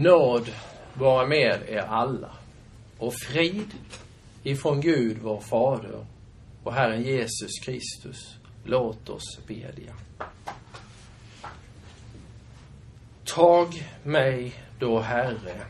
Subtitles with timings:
[0.00, 0.50] Nåd
[0.94, 2.30] vara med er alla
[2.98, 3.74] och frid
[4.42, 6.06] ifrån Gud vår Fader
[6.64, 8.36] och Herren Jesus Kristus.
[8.64, 9.92] Låt oss bedja.
[13.24, 15.60] Tag mig då, Herre,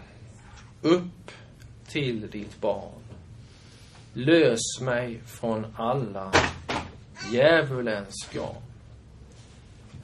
[0.82, 1.30] upp
[1.86, 3.02] till ditt barn.
[4.12, 6.32] Lös mig från alla
[7.32, 8.62] djävulens garn.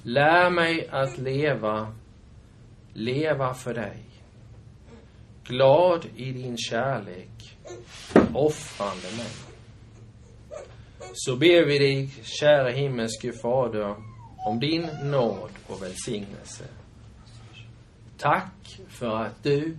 [0.02, 1.95] Lär mig att leva,
[2.93, 4.13] leva för dig.
[5.45, 7.58] Glad i din kärlek,
[8.34, 9.30] offrande mig.
[11.14, 13.96] Så ber vi dig, kära himmelske Fader,
[14.46, 16.64] om din nåd och välsignelse.
[18.18, 19.76] Tack för att du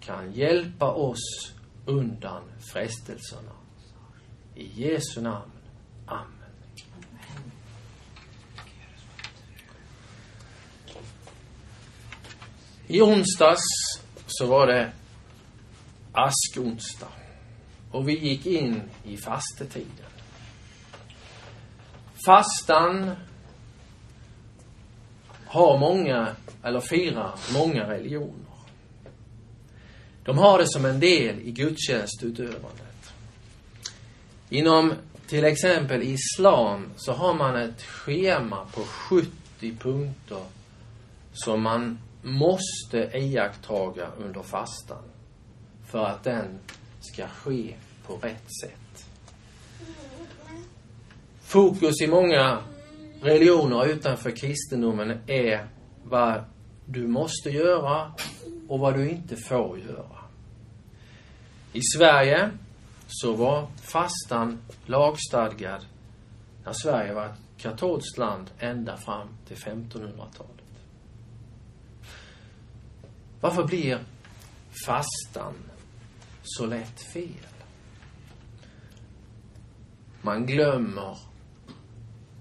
[0.00, 1.52] kan hjälpa oss
[1.86, 3.52] undan frestelserna.
[4.54, 5.50] I Jesu namn.
[6.06, 6.26] Amen.
[12.86, 13.62] I onsdags
[14.26, 14.92] så var det
[16.12, 17.12] askonsdag.
[17.90, 20.10] Och vi gick in i fastetiden.
[22.26, 23.10] Fastan
[25.46, 28.50] har många, eller firar många religioner.
[30.24, 33.12] De har det som en del i gudstjänstutövandet.
[34.48, 34.94] Inom
[35.26, 39.30] till exempel islam så har man ett schema på 70
[39.78, 40.42] punkter
[41.32, 45.09] som man måste iakttaga under fastan
[45.90, 46.58] för att den
[47.00, 47.74] ska ske
[48.06, 49.06] på rätt sätt.
[51.40, 52.58] Fokus i många
[53.22, 55.66] religioner utanför kristendomen är
[56.04, 56.44] vad
[56.86, 58.12] du måste göra
[58.68, 60.16] och vad du inte får göra.
[61.72, 62.50] I Sverige
[63.08, 65.84] så var fastan lagstadgad
[66.64, 70.64] när Sverige var ett katolskt land ända fram till 1500-talet.
[73.40, 73.98] Varför blir
[74.86, 75.54] fastan
[76.42, 77.46] så lätt fel?
[80.22, 81.18] Man glömmer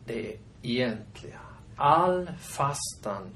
[0.06, 1.40] det egentliga.
[1.76, 3.30] All fastan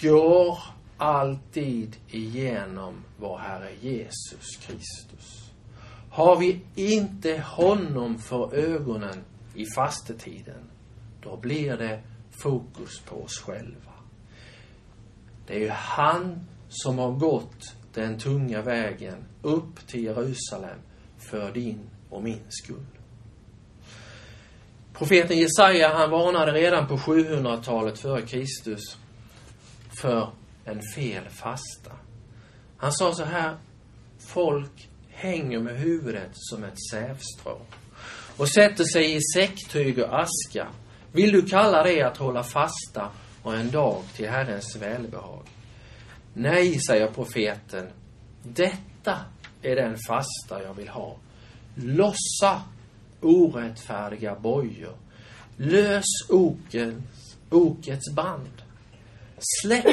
[0.00, 0.58] går
[0.96, 5.50] alltid igenom vår Herre Jesus Kristus.
[6.10, 10.70] Har vi inte honom för ögonen i fastetiden,
[11.22, 13.92] då blir det fokus på oss själva.
[15.46, 20.78] Det är ju han som har gått den tunga vägen upp till Jerusalem
[21.18, 21.80] för din
[22.10, 22.86] och min skull.
[24.92, 28.96] Profeten Jesaja, han varnade redan på 700-talet före Kristus
[30.00, 30.30] för
[30.64, 31.92] en fel fasta.
[32.76, 33.56] Han sa så här,
[34.18, 37.60] folk hänger med huvudet som ett sävstrå
[38.36, 40.66] och sätter sig i säcktyg och aska.
[41.12, 43.08] Vill du kalla det att hålla fasta
[43.42, 45.42] och en dag till Herrens välbehag?
[46.34, 47.86] Nej, säger profeten,
[48.42, 49.18] detta
[49.62, 51.16] är den fasta jag vill ha.
[51.74, 52.62] Lossa
[53.20, 54.96] orättfärdiga bojor.
[55.56, 58.62] Lös okens, okets band.
[59.62, 59.86] Släpp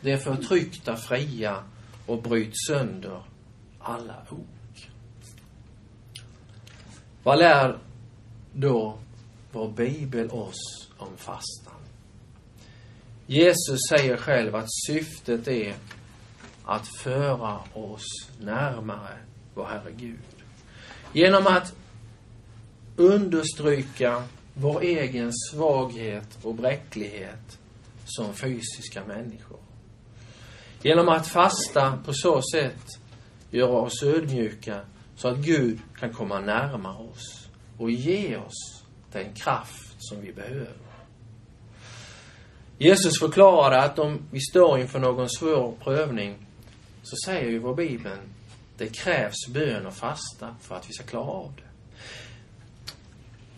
[0.00, 1.64] det förtryckta fria
[2.06, 3.22] och bryt sönder
[3.78, 4.90] alla ok.
[7.22, 7.78] Vad lär
[8.52, 8.98] då
[9.52, 11.69] vår bibel oss om fastan?
[13.32, 15.74] Jesus säger själv att syftet är
[16.64, 19.18] att föra oss närmare
[19.54, 20.18] vår Herre Gud.
[21.12, 21.74] Genom att
[22.96, 24.22] understryka
[24.54, 27.58] vår egen svaghet och bräcklighet
[28.04, 29.60] som fysiska människor.
[30.82, 32.86] Genom att fasta på så sätt
[33.50, 34.80] göra oss ödmjuka
[35.16, 37.48] så att Gud kan komma närmare oss
[37.78, 40.89] och ge oss den kraft som vi behöver.
[42.82, 46.34] Jesus förklarade att om vi står inför någon svår prövning
[47.02, 48.18] så säger ju vår Bibel
[48.76, 51.62] det krävs bön och fasta för att vi ska klara av det.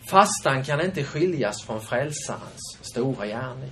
[0.09, 3.71] Fastan kan inte skiljas från frälsarens stora gärning.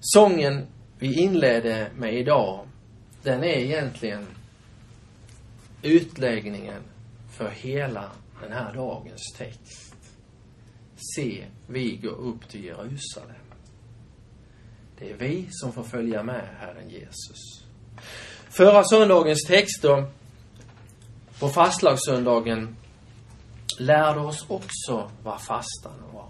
[0.00, 0.66] Sången
[0.98, 2.68] vi inledde med idag,
[3.22, 4.26] den är egentligen
[5.82, 6.82] utläggningen
[7.30, 8.10] för hela
[8.42, 9.94] den här dagens text.
[11.16, 13.47] Se, vi går upp till Jerusalem.
[14.98, 17.64] Det är vi som får följa med Herren Jesus.
[18.50, 20.06] Förra söndagens texter
[21.38, 22.76] på fastlagssöndagen
[23.78, 26.28] lärde oss också vad fastan var.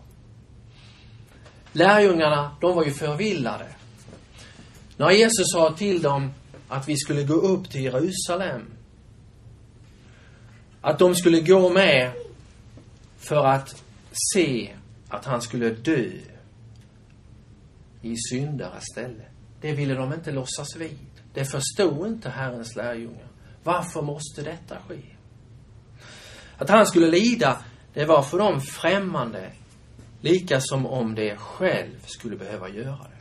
[1.73, 3.67] Lärjungarna, de var ju förvillade.
[4.97, 6.33] När Jesus sa till dem
[6.69, 8.63] att vi skulle gå upp till Jerusalem,
[10.81, 12.13] att de skulle gå med
[13.19, 13.83] för att
[14.35, 14.75] se
[15.09, 16.11] att han skulle dö
[18.13, 19.25] i syndares ställe.
[19.61, 20.99] det ville de inte låtsas vid.
[21.35, 23.29] Det förstod inte Herrens lärjungar.
[23.65, 25.01] Varför måste detta ske?
[26.59, 27.59] Att han skulle lida,
[27.95, 29.51] det var för dem främmande,
[30.21, 33.19] lika som om det själv skulle behöva göra det.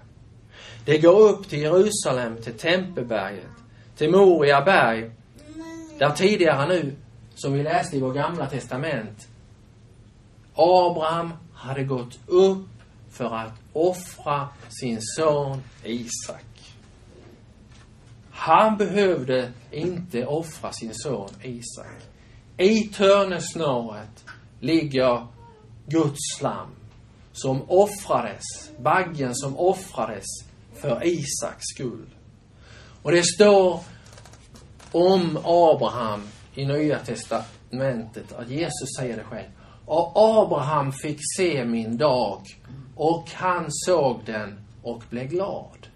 [0.86, 3.51] Det går upp till Jerusalem, till Tempelberget,
[3.98, 5.12] till Moria berg,
[6.00, 6.95] där tidigare nu,
[7.36, 9.28] som vi läste i vårt gamla testament,
[10.54, 12.68] Abraham hade gått upp
[13.18, 14.50] för att offra
[14.81, 16.75] sin son Isak.
[18.31, 22.02] Han behövde inte offra sin son Isak.
[22.58, 24.25] I törnesnåret
[24.60, 25.28] ligger
[25.86, 26.69] Guds lam
[27.31, 28.44] som offrades,
[28.80, 30.25] baggen som offrades
[30.74, 32.06] för Isaks skull.
[33.02, 33.80] Och det står
[34.92, 39.50] om Abraham i Nya Testamentet att Jesus säger det själv.
[39.86, 42.42] Och Abraham fick se min dag
[42.98, 45.88] och han såg den och blev glad.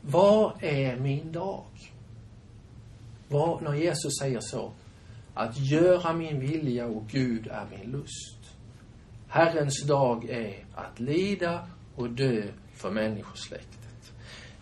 [0.00, 1.64] Vad är min dag?
[3.28, 4.72] Vad, när Jesus säger så,
[5.34, 8.38] att göra min vilja och Gud är min lust.
[9.28, 11.66] Herrens dag är att lida
[11.96, 12.42] och dö
[12.74, 14.12] för människosläktet.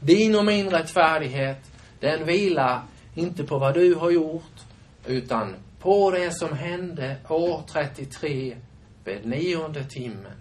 [0.01, 1.71] Din och min rättfärdighet,
[2.01, 2.83] den vilar
[3.15, 4.61] inte på vad du har gjort,
[5.06, 8.56] utan på det som hände år 33
[9.05, 10.33] vid nionde timmen.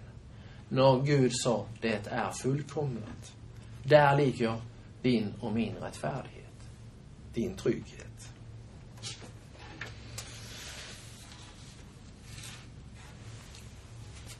[0.72, 3.32] När Gud sa, det är fullkomligt.
[3.84, 4.60] Där ligger
[5.02, 6.70] din och min rättfärdighet.
[7.34, 8.28] Din trygghet.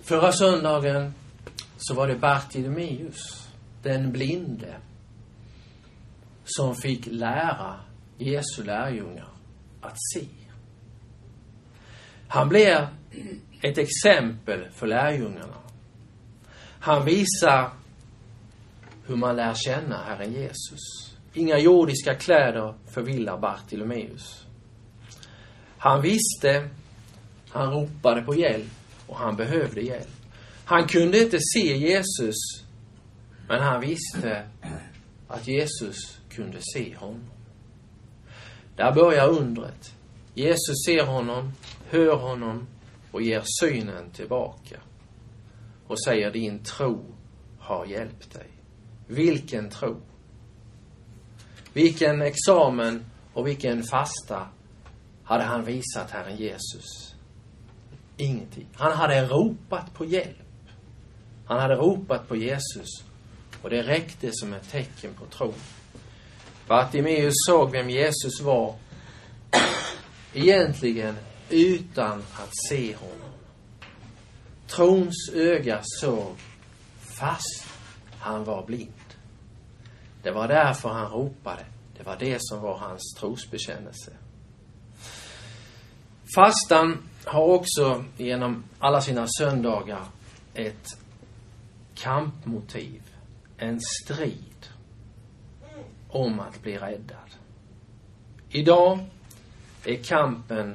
[0.01, 1.15] Förra söndagen
[1.77, 3.49] så var det Bartimeus,
[3.83, 4.77] den blinde,
[6.45, 7.81] som fick lära
[8.19, 9.29] Jesu lärjungar
[9.81, 10.27] att se.
[12.29, 12.87] Han blev
[13.63, 15.57] ett exempel för lärjungarna.
[16.81, 17.71] Han visar
[19.07, 21.15] hur man lär känna Herren Jesus.
[21.35, 24.47] Inga jordiska kläder förvillar Bartolomeus.
[25.79, 26.69] Han visste,
[27.49, 28.71] han ropade på hjälp
[29.07, 30.09] och han behövde hjälp.
[30.65, 32.37] Han kunde inte se Jesus,
[33.49, 34.49] men han visste
[35.29, 37.31] att Jesus kunde se honom.
[38.77, 39.95] Där börjar undret.
[40.35, 41.53] Jesus ser honom,
[41.91, 42.67] hör honom
[43.11, 44.77] och ger synen tillbaka.
[45.91, 47.05] Och säger din tro
[47.59, 48.47] har hjälpt dig.
[49.07, 50.01] Vilken tro!
[51.73, 54.49] Vilken examen och vilken fasta
[55.25, 57.15] hade han visat Herren Jesus.
[58.17, 58.67] Ingenting.
[58.75, 60.69] Han hade ropat på hjälp.
[61.47, 62.89] Han hade ropat på Jesus
[63.63, 65.55] och det räckte som ett tecken på tro.
[66.67, 68.75] Bartimeus såg vem Jesus var
[70.35, 71.17] egentligen
[71.49, 73.30] utan att se honom.
[74.71, 76.37] Trons öga såg
[77.01, 77.67] fast
[78.19, 78.93] han var blind.
[80.23, 81.65] Det var därför han ropade.
[81.97, 84.13] Det var det som var hans trosbekännelse.
[86.35, 90.05] Fastan har också genom alla sina söndagar
[90.55, 90.87] ett
[91.95, 93.03] kampmotiv,
[93.57, 94.69] en strid
[96.09, 97.31] om att bli räddad.
[98.51, 98.99] Idag
[99.85, 100.75] är kampen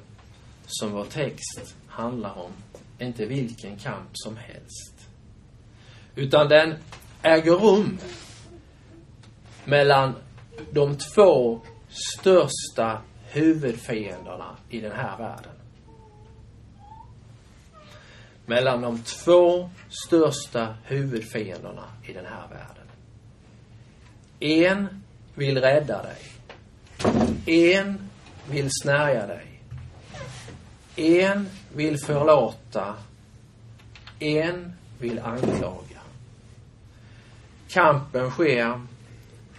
[0.66, 2.52] som vår text handlar om
[3.00, 5.08] inte vilken kamp som helst.
[6.16, 6.76] Utan den
[7.22, 7.98] äger rum
[9.66, 10.16] mellan
[10.72, 15.52] de två största huvudfienderna i den här världen.
[18.46, 19.70] Mellan de två
[20.06, 22.88] största huvudfienderna i den här världen.
[24.40, 25.04] En
[25.36, 26.22] vill rädda dig.
[27.46, 28.10] En
[28.50, 29.55] vill snärja dig.
[30.96, 32.96] En vill förlåta.
[34.20, 36.02] En vill anklaga.
[37.68, 38.82] Kampen sker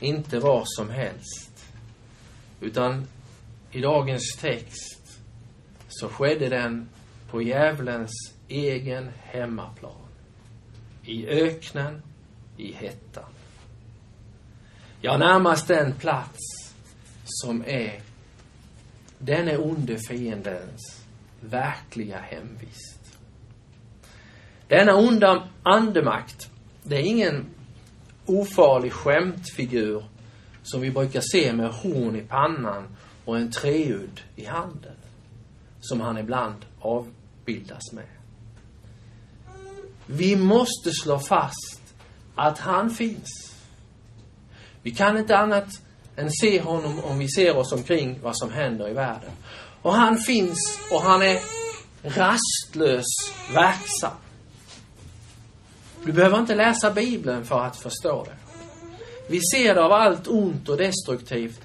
[0.01, 1.67] inte var som helst.
[2.61, 3.07] Utan
[3.71, 5.21] i dagens text
[5.89, 6.89] så skedde den
[7.31, 8.13] på djävulens
[8.49, 9.93] egen hemmaplan.
[11.03, 12.03] I öknen,
[12.57, 13.31] i hettan.
[15.01, 16.39] Ja, närmast den plats
[17.25, 18.01] som är
[19.19, 20.96] denne onde fiendens
[21.51, 23.19] verkliga hemvist.
[24.69, 26.51] Denna onda andemakt,
[26.83, 27.47] det är ingen
[28.27, 30.05] ofarlig skämtfigur
[30.63, 34.97] som vi brukar se med horn i pannan och en treudd i handen,
[35.81, 38.07] som han ibland avbildas med.
[40.07, 41.95] Vi måste slå fast
[42.35, 43.57] att han finns.
[44.83, 45.69] Vi kan inte annat
[46.17, 49.31] än se honom om vi ser oss omkring vad som händer i världen.
[49.87, 51.41] Och han finns och han är
[52.03, 53.05] rastlös
[53.55, 54.17] verksam.
[56.05, 58.37] Du behöver inte läsa Bibeln för att förstå det.
[59.29, 61.61] Vi ser det av allt ont och destruktivt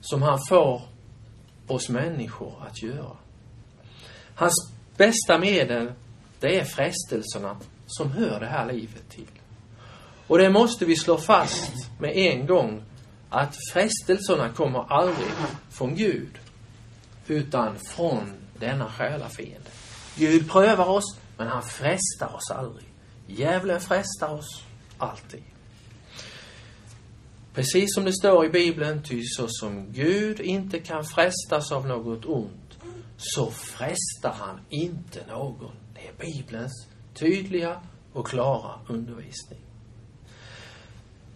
[0.00, 0.82] som han får
[1.66, 3.16] oss människor att göra.
[4.34, 5.92] Hans bästa medel,
[6.40, 9.40] det är frestelserna som hör det här livet till.
[10.26, 12.82] Och det måste vi slå fast med en gång
[13.30, 15.30] att frestelserna kommer aldrig
[15.70, 16.38] från Gud
[17.30, 19.70] utan från denna själafiende.
[20.16, 22.88] Gud prövar oss, men han frestar oss aldrig.
[23.26, 24.62] Djävulen frestar oss
[24.98, 25.42] alltid.
[27.54, 32.24] Precis som det står i Bibeln, ty så som Gud inte kan frestas av något
[32.24, 32.78] ont,
[33.16, 35.72] så frestar han inte någon.
[35.94, 37.80] Det är Bibelns tydliga
[38.12, 39.60] och klara undervisning.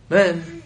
[0.09, 0.63] Men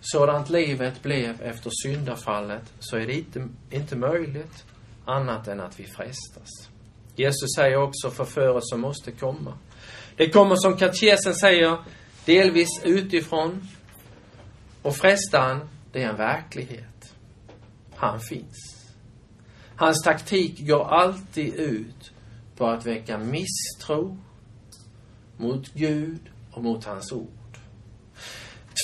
[0.00, 4.64] sådant livet blev efter syndafallet så är det inte, inte möjligt
[5.04, 6.48] annat än att vi frestas.
[7.16, 9.58] Jesus säger också förförelse måste komma.
[10.16, 11.78] Det kommer som katekesen säger
[12.24, 13.68] delvis utifrån
[14.82, 17.14] och frestaren, det är en verklighet.
[17.94, 18.86] Han finns.
[19.76, 22.10] Hans taktik går alltid ut
[22.56, 24.18] på att väcka misstro
[25.36, 26.20] mot Gud
[26.52, 27.37] och mot hans ord.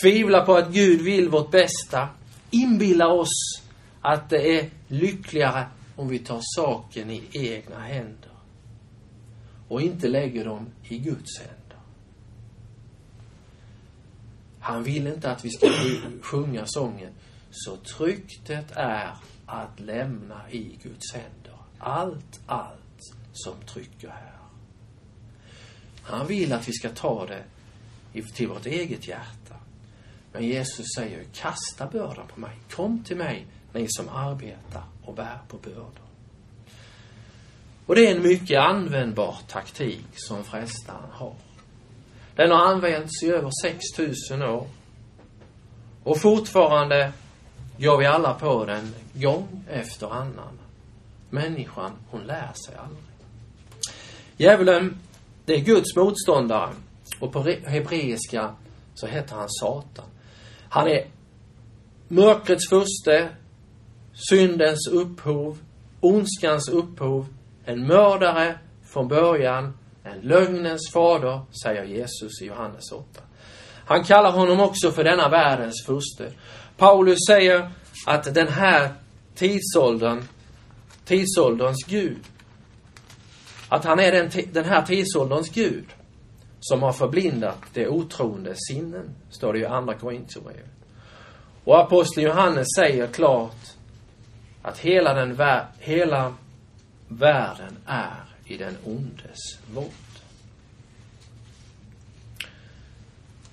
[0.03, 2.09] Tvivlar på att Gud vill vårt bästa.
[2.51, 3.63] Inbillar oss
[4.01, 8.31] att det är lyckligare om vi tar saken i egna händer
[9.69, 11.79] och inte lägger dem i Guds händer.
[14.61, 15.69] Han vill inte att vi ska
[16.23, 17.13] sjunga sången
[17.51, 19.15] Så tryggt det är
[19.47, 24.39] att lämna i Guds händer allt, allt som trycker här.
[26.03, 27.45] Han vill att vi ska ta det
[28.35, 29.55] till vårt eget hjärta.
[30.35, 32.50] Men Jesus säger, kasta bördan på mig.
[32.71, 36.05] Kom till mig, ni som arbetar och bär på bördor.
[37.87, 41.35] Och det är en mycket användbar taktik som frestaren har.
[42.37, 44.67] Den har använts i över 6000 år.
[46.05, 47.12] Och fortfarande
[47.79, 50.59] går vi alla på den gång efter annan.
[51.31, 53.05] Människan, hon lär sig aldrig.
[54.37, 54.99] Djävulen,
[55.45, 56.71] det är Guds motståndare.
[57.21, 58.55] Och på hebreiska
[58.95, 60.07] så heter han Satan.
[60.75, 61.07] Han är
[62.09, 63.28] mörkrets furste,
[64.31, 65.59] syndens upphov,
[66.00, 67.26] ondskans upphov,
[67.64, 68.59] en mördare
[68.93, 73.04] från början, en lögnens fader, säger Jesus i Johannes 8.
[73.87, 76.33] Han kallar honom också för denna världens furste.
[76.76, 77.71] Paulus säger
[78.07, 78.95] att den här
[79.35, 80.23] tidsåldern,
[81.04, 82.21] tidsålderns Gud,
[83.69, 85.85] att han är den, den här tidsålderns Gud
[86.64, 90.71] som har förblindat det otroende sinnen, står det i Andra Korintierbrevet.
[91.64, 93.76] Och aposteln Johannes säger klart
[94.62, 95.38] att hela, den,
[95.78, 96.35] hela
[97.09, 99.38] världen är i den ondes
[99.75, 99.90] våld.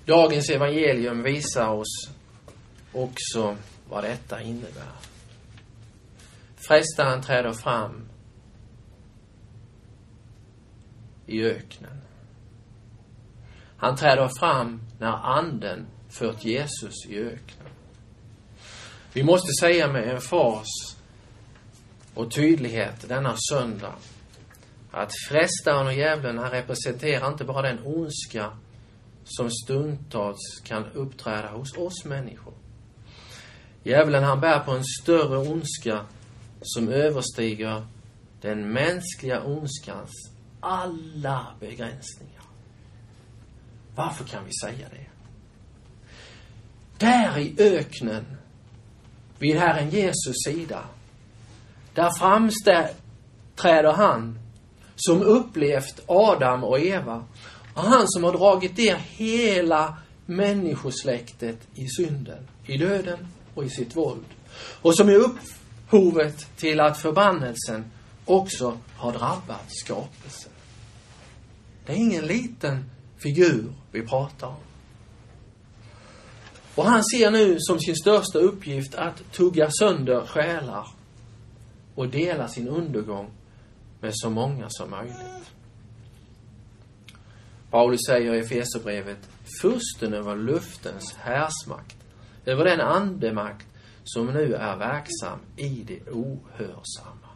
[0.04, 2.10] Dagens evangelium visar oss
[2.92, 3.56] också
[3.88, 4.92] vad detta innebär.
[6.56, 8.08] Frestaren träder fram
[11.26, 12.02] i öknen.
[13.82, 17.68] Han träder fram när anden fört Jesus i öknen.
[19.12, 20.66] Vi måste säga med en fas
[22.14, 23.94] och tydlighet denna söndag
[24.90, 28.50] att frestaren och djävulen, han representerar inte bara den ondska
[29.24, 32.54] som stundtals kan uppträda hos oss människor.
[33.82, 36.06] Djävulen, han bär på en större ondska
[36.62, 37.86] som överstiger
[38.40, 40.10] den mänskliga ondskans
[40.60, 42.41] alla begränsningar.
[43.94, 45.06] Varför kan vi säga det?
[46.98, 48.24] Där i öknen,
[49.38, 50.84] vid Herren Jesus sida,
[51.94, 54.38] där framträder han
[54.96, 57.24] som upplevt Adam och Eva.
[57.74, 59.96] Och han som har dragit ner hela
[60.26, 64.24] människosläktet i synden, i döden och i sitt våld.
[64.82, 67.84] Och som är upphovet till att förbannelsen
[68.24, 70.52] också har drabbat skapelsen.
[71.86, 74.56] Det är ingen liten figur vi pratar om.
[76.74, 80.88] Och han ser nu som sin största uppgift att tugga sönder själar
[81.94, 83.30] och dela sin undergång
[84.00, 85.52] med så många som möjligt.
[87.70, 89.28] Paulus säger i Efesierbrevet,
[89.60, 91.96] fursten över luftens härsmakt,
[92.44, 93.66] över den andemakt
[94.04, 97.28] som nu är verksam i det ohörsamma.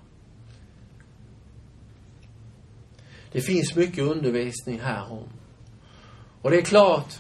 [3.33, 5.29] Det finns mycket undervisning härom.
[6.47, 7.19] Och det är klart,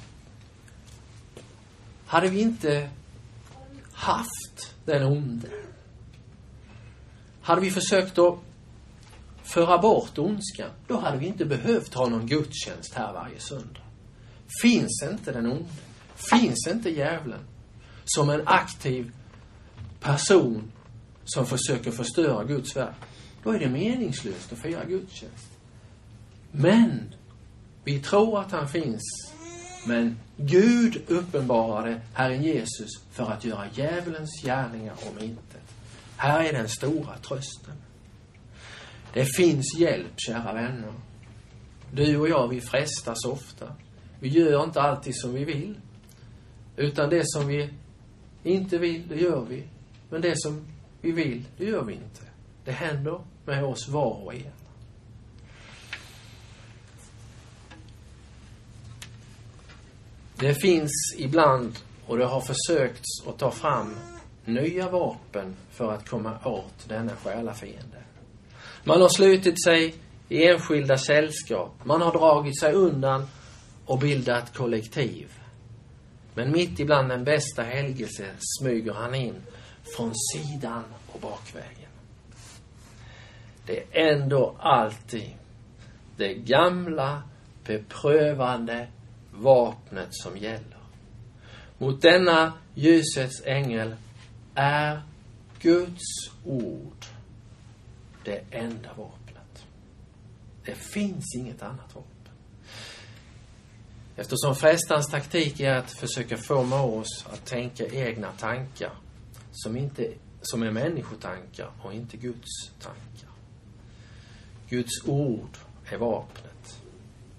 [2.06, 2.90] hade vi inte
[3.92, 5.49] haft den onde,
[7.42, 8.38] hade vi försökt att
[9.42, 13.80] föra bort ondskan, då hade vi inte behövt ha någon gudstjänst här varje söndag.
[14.62, 15.71] Finns inte den onde,
[16.30, 17.40] finns inte djävulen
[18.04, 19.12] som en aktiv
[20.00, 20.73] person
[21.25, 22.97] som försöker förstöra Guds verk,
[23.42, 25.50] då är det meningslöst att fira gudstjänst.
[26.52, 27.14] Men
[27.87, 29.02] vi tror att han finns.
[29.87, 35.75] Men Gud uppenbarade Herren Jesus för att göra djävulens gärningar om intet.
[36.16, 37.75] Här är den stora trösten.
[39.12, 40.93] Det finns hjälp, kära vänner.
[41.93, 43.73] Du och jag, vi frestas ofta.
[44.21, 45.75] Vi gör inte alltid som vi vill.
[46.76, 47.71] Utan det som vi
[48.43, 49.64] inte vill, det gör vi.
[50.11, 50.66] Men det som
[51.00, 52.23] vi vill, det gör vi inte.
[52.64, 54.65] Det händer med oss var och en.
[60.38, 63.97] Det finns ibland, och det har försökts att ta fram
[64.45, 67.97] nya vapen för att komma åt denna själafiende.
[68.85, 69.95] Man har slutit sig
[70.28, 71.73] i enskilda sällskap.
[71.85, 73.26] Man har dragit sig undan
[73.87, 75.33] och bildat kollektiv.
[76.35, 78.26] Men mitt ibland den bästa helgelse
[78.61, 79.43] smyger han in
[79.97, 81.90] från sidan och bakvägen.
[83.66, 85.35] Det är ändå alltid
[86.16, 87.23] det gamla,
[87.66, 88.88] beprövande
[89.40, 90.78] vapnet som gäller.
[91.78, 93.97] Mot denna ljusets ängel
[94.55, 95.02] är
[95.61, 97.05] Guds ord
[98.25, 99.66] det enda vapnet.
[100.64, 102.12] Det finns inget annat vapen.
[104.16, 108.93] Eftersom frestans taktik är att försöka få med oss att tänka egna tankar
[109.52, 110.12] som, inte,
[110.43, 113.31] som är människotankar och inte Guds tankar.
[114.69, 115.59] Guds ord
[115.90, 116.81] är vapnet.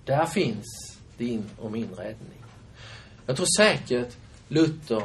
[0.05, 2.43] Där finns din och min räddning.
[3.25, 5.03] Jag tror säkert Luther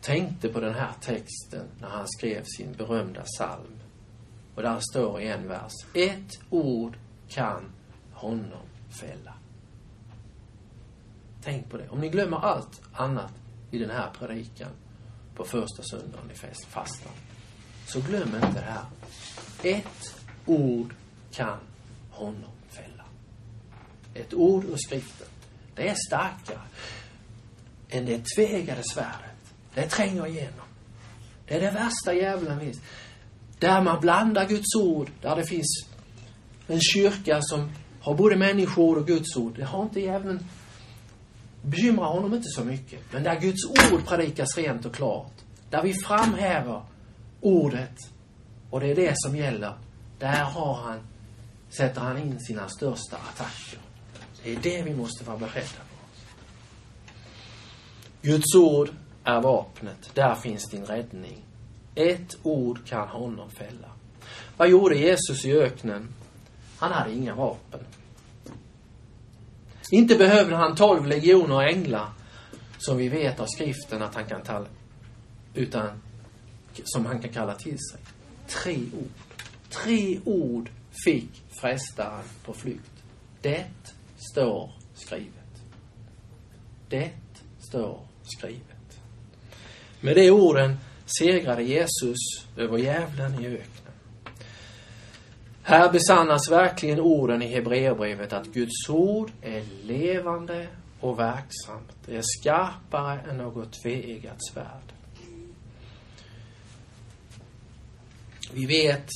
[0.00, 3.78] tänkte på den här texten när han skrev sin berömda psalm.
[4.54, 6.96] Och där står i en vers, ett ord
[7.28, 7.64] kan
[8.12, 8.66] honom
[9.00, 9.34] fälla.
[11.44, 11.88] Tänk på det.
[11.88, 13.32] Om ni glömmer allt annat
[13.70, 14.70] i den här predikan
[15.34, 16.34] på första söndagen i
[16.68, 17.12] fastan,
[17.86, 18.84] så glöm inte det här.
[19.62, 20.94] Ett ord
[21.30, 21.58] kan
[22.10, 22.50] honom.
[24.14, 25.26] Ett ord ur skriften.
[25.74, 26.60] Det är starkare
[27.88, 29.54] än det tvegade svärdet.
[29.74, 30.66] Det tränger igenom.
[31.46, 32.76] Det är det värsta djävulen vet.
[33.58, 35.86] Där man blandar Guds ord, där det finns
[36.66, 37.70] en kyrka som
[38.00, 39.54] har både människoord och Guds ord.
[39.56, 40.44] Det har inte djävulen
[41.62, 43.00] bekymrar honom inte så mycket.
[43.12, 45.32] Men där Guds ord predikas rent och klart,
[45.70, 46.82] där vi framhäver
[47.40, 47.96] ordet
[48.70, 49.74] och det är det som gäller,
[50.18, 51.00] där har han,
[51.68, 53.78] sätter han in sina största attacker.
[54.44, 55.96] Det är det vi måste vara beredda på.
[58.22, 58.90] Guds ord
[59.24, 60.10] är vapnet.
[60.14, 61.44] Där finns din räddning.
[61.94, 63.88] Ett ord kan honom fälla.
[64.56, 66.08] Vad gjorde Jesus i öknen?
[66.78, 67.80] Han hade inga vapen.
[69.90, 72.08] Inte behövde han tolv legioner änglar,
[72.78, 74.66] som vi vet av skriften att han kan tala,
[75.54, 76.02] utan
[76.84, 78.00] som han kan kalla till sig.
[78.48, 79.36] Tre ord.
[79.70, 80.70] Tre ord
[81.04, 82.90] fick frestaren på flykt.
[83.40, 83.66] Det
[84.30, 85.62] står skrivet.
[86.88, 87.10] Det
[87.58, 89.00] står skrivet.
[90.00, 90.76] Med de orden
[91.18, 92.18] segrade Jesus
[92.56, 93.92] över djävulen i öknen.
[95.62, 100.66] Här besannas verkligen orden i Hebreerbrevet att Guds ord är levande
[101.00, 101.92] och verksamt.
[102.06, 104.92] Det är skarpare än något tveeggat svärd.
[108.52, 109.08] Vi vet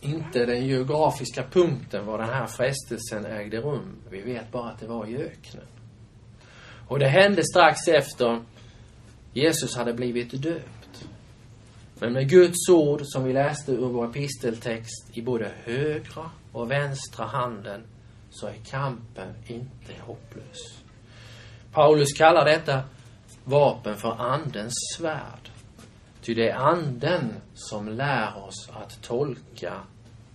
[0.00, 3.96] inte den geografiska punkten var den här frestelsen ägde rum.
[4.10, 5.66] Vi vet bara att det var i öknen.
[6.88, 8.42] Och det hände strax efter
[9.32, 11.08] Jesus hade blivit döpt.
[12.00, 17.26] Men med Guds ord, som vi läste ur vår episteltext, i både högra och vänstra
[17.26, 17.82] handen,
[18.30, 20.82] så är kampen inte hopplös.
[21.72, 22.82] Paulus kallar detta
[23.44, 25.50] vapen för Andens svärd.
[26.28, 29.80] Ty det är Anden som lär oss att tolka,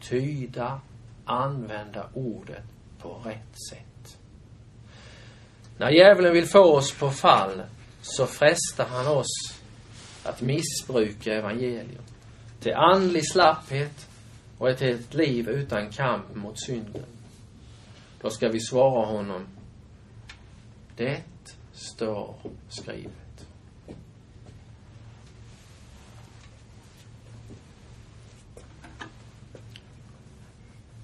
[0.02, 0.82] tyda,
[1.26, 2.64] använda ordet
[3.00, 4.18] på rätt sätt.
[5.78, 7.62] När djävulen vill få oss på fall
[8.02, 9.60] så frestar han oss
[10.24, 12.04] att missbruka evangelium.
[12.60, 14.08] Till andlig slapphet
[14.58, 17.06] och till ett liv utan kamp mot synden.
[18.22, 19.48] Då ska vi svara honom.
[20.96, 21.22] Det
[21.74, 22.36] står
[22.70, 23.23] skrivet.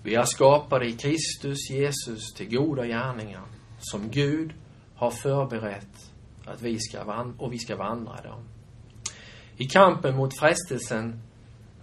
[0.09, 3.43] Vi är skapade i Kristus Jesus till goda gärningar
[3.79, 4.53] som Gud
[4.95, 6.11] har förberett
[6.45, 8.43] att vi ska vandra, och vi ska vandra dem.
[9.57, 11.21] I kampen mot frestelsen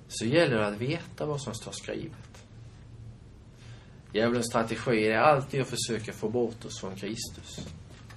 [0.08, 2.44] så gäller det att veta vad som står skrivet.
[4.12, 7.68] Djävulens strategi är alltid att försöka få bort oss från Kristus.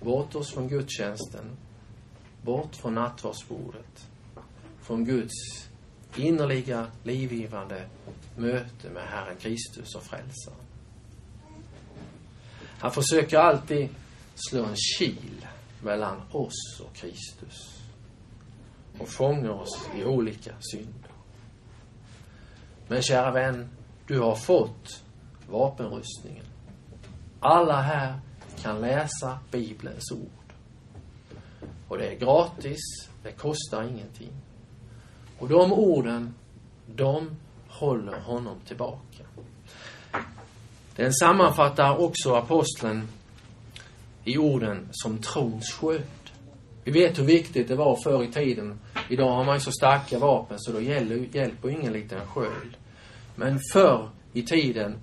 [0.01, 1.57] bort oss från gudstjänsten,
[2.43, 4.07] bort från nattvardsbordet,
[4.81, 5.68] från Guds
[6.15, 7.85] innerliga, livgivande
[8.35, 10.57] möte med Herren Kristus och Frälsaren.
[12.79, 13.89] Han försöker alltid
[14.35, 15.45] slå en kil
[15.83, 17.81] mellan oss och Kristus
[18.99, 21.11] och fånga oss i olika synder.
[22.87, 23.69] Men kära vän,
[24.07, 25.03] du har fått
[25.49, 26.45] vapenrustningen.
[27.39, 28.19] Alla här
[28.61, 30.53] kan läsa Bibelns ord.
[31.87, 34.33] Och det är gratis, det kostar ingenting.
[35.39, 36.33] Och de orden,
[36.95, 37.29] de
[37.67, 39.23] håller honom tillbaka.
[40.95, 43.07] Den sammanfattar också aposteln
[44.23, 46.03] i orden som trons sköld.
[46.83, 48.79] Vi vet hur viktigt det var förr i tiden.
[49.09, 52.77] Idag har man ju så starka vapen så då hjälper ingen liten sköld.
[53.35, 54.97] Men förr i tiden,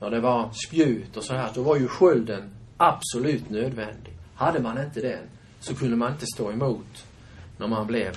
[0.00, 4.12] när det var spjut och så här, då var ju skölden absolut nödvändig.
[4.34, 5.28] Hade man inte den
[5.60, 7.06] så kunde man inte stå emot
[7.58, 8.16] när man blev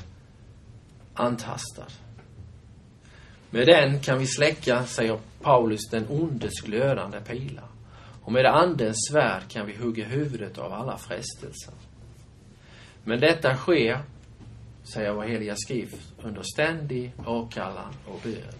[1.20, 1.92] antastad.
[3.50, 7.68] Med den kan vi släcka, säger Paulus, den ondes glödande pilar.
[8.22, 11.74] Och med andens svärd kan vi hugga huvudet av alla frestelser.
[13.04, 14.00] Men detta sker,
[14.94, 18.54] säger vår heliga skrift, under ständig åkallan och bön.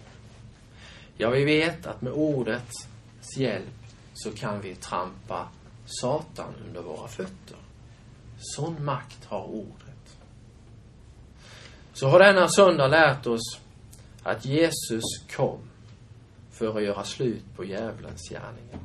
[1.16, 2.88] Ja, vi vet att med ordets
[3.36, 5.48] hjälp så kan vi trampa
[5.86, 7.56] Satan under våra fötter.
[8.38, 9.87] Sån makt har ordet.
[12.00, 13.58] Så har denna söndag lärt oss
[14.22, 15.04] att Jesus
[15.36, 15.58] kom
[16.50, 18.80] för att göra slut på djävulens gärningar.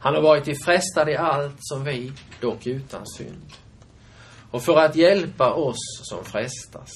[0.00, 3.52] Han har varit i frestad i allt som vi, dock utan synd.
[4.50, 6.90] Och för att hjälpa oss som frestas.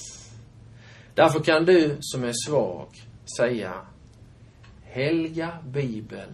[1.14, 2.88] Därför kan du som är svag
[3.36, 3.74] säga
[4.84, 6.28] Helga Bibel,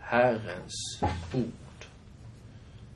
[0.00, 1.00] Herrens
[1.34, 1.86] ord.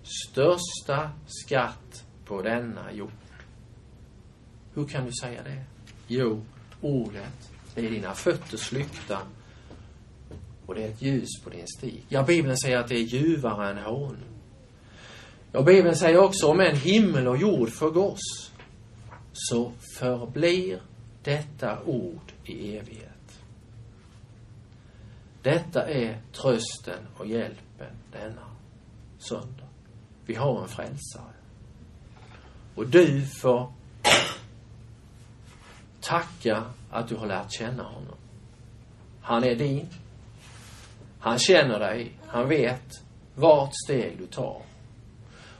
[0.03, 3.11] Största skatt på denna jord.
[4.74, 5.64] Hur kan du säga det?
[6.06, 6.44] Jo,
[6.80, 9.18] ordet det är dina fötters lykta
[10.66, 12.04] och det är ett ljus på din stig.
[12.09, 14.16] Ja, Bibeln säger att det är ljuvare än honung.
[15.52, 18.52] Ja, Bibeln säger också om en himmel och jord förgås,
[19.33, 20.83] så förblir
[21.22, 23.42] detta ord i evighet.
[25.42, 28.46] Detta är trösten och hjälpen denna
[29.18, 29.68] söndag.
[30.26, 31.35] Vi har en frälsare.
[32.74, 33.72] Och du får
[36.00, 38.16] tacka att du har lärt känna honom.
[39.20, 39.86] Han är din.
[41.20, 42.12] Han känner dig.
[42.26, 43.02] Han vet
[43.34, 44.62] vart steg du tar.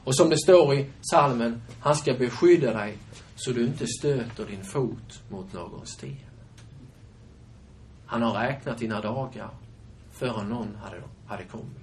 [0.03, 2.97] Och som det står i salmen, han ska beskydda dig
[3.35, 6.17] så du inte stöter din fot mot någon sten.
[8.05, 9.49] Han har räknat dina dagar
[10.11, 11.77] förrän någon hade, hade kommit.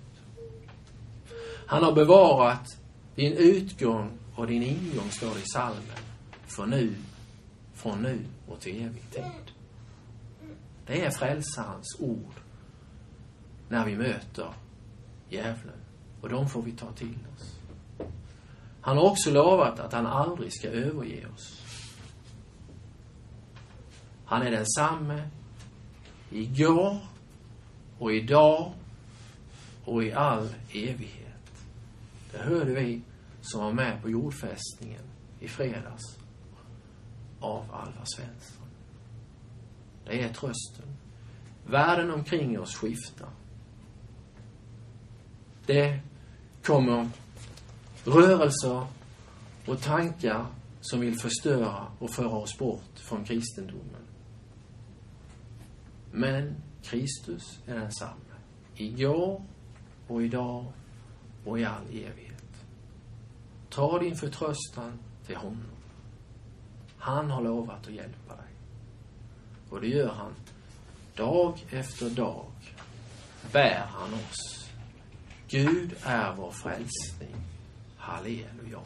[1.66, 2.77] Han har bevarat
[3.14, 5.99] din utgång och din ingång, står det i salmen,
[6.47, 6.94] för nu,
[7.79, 9.53] från nu och till evig tid.
[10.87, 12.35] Det är frälsarens ord
[13.69, 14.53] när vi möter
[15.29, 15.81] djävulen.
[16.21, 17.59] Och de får vi ta till oss.
[18.81, 21.62] Han har också lovat att han aldrig ska överge oss.
[24.25, 25.29] Han är densamme
[26.31, 26.99] igår
[27.99, 28.73] och idag
[29.85, 31.64] och i all evighet.
[32.33, 33.03] Det hörde vi
[33.41, 35.03] som var med på jordfästningen
[35.41, 36.17] i fredags
[37.40, 38.66] av Alva Svensson.
[40.05, 40.96] Det är trösten.
[41.66, 43.29] Världen omkring oss skiftar.
[45.66, 46.01] Det
[46.62, 47.09] kommer
[48.05, 48.87] rörelser
[49.66, 50.46] och tankar
[50.81, 54.07] som vill förstöra och föra oss bort från kristendomen.
[56.12, 58.14] Men Kristus är densamme.
[58.77, 59.42] Igår
[60.09, 60.72] och idag
[61.44, 62.64] och i all evighet.
[63.70, 65.78] Ta din förtröstan till honom.
[66.99, 68.47] Han har lovat att hjälpa dig.
[69.71, 70.35] Och det gör han.
[71.17, 72.47] Dag efter dag
[73.53, 74.69] bär han oss.
[75.49, 77.37] Gud är vår frälsning.
[77.97, 78.81] Halleluja.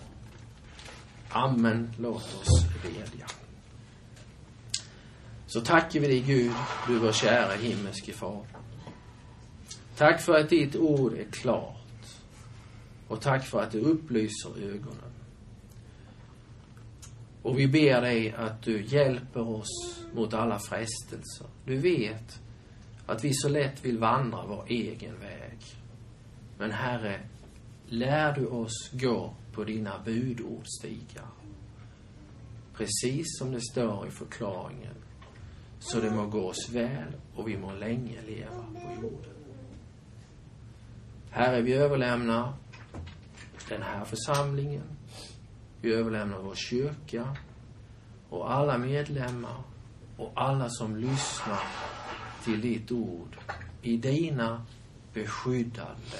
[1.29, 1.93] Amen.
[1.99, 3.27] Låt oss bedja.
[5.47, 6.53] Så tackar vi dig Gud,
[6.87, 8.47] du vår kära himmelske far.
[9.97, 11.77] Tack för att ditt ord är klart.
[13.09, 15.12] Och tack för att det upplyser ögonen.
[17.43, 21.47] Och vi ber dig att du hjälper oss mot alla frestelser.
[21.65, 22.41] Du vet
[23.07, 25.59] att vi så lätt vill vandra vår egen väg.
[26.59, 27.21] Men Herre,
[27.87, 31.27] lär du oss gå på dina budordstigar.
[32.75, 34.95] Precis som det står i förklaringen
[35.79, 39.35] så det må gå oss väl och vi må länge leva på jorden.
[41.31, 42.53] Herre, vi överlämnar
[43.69, 44.83] den här församlingen.
[45.83, 47.37] Vi överlämnar vår kyrka
[48.29, 49.63] och alla medlemmar
[50.17, 51.63] och alla som lyssnar
[52.45, 53.37] till ditt ord
[53.83, 54.67] i dina
[55.15, 56.19] beskyddande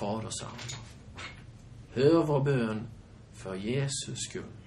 [0.00, 0.52] fadersamma.
[1.92, 2.86] Hör vår bön
[3.32, 4.57] för Jesus skull.